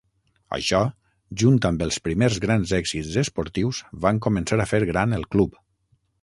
[0.55, 0.77] Això,
[1.41, 5.63] junt amb els primers grans èxits esportius van començar a fer gran el Club.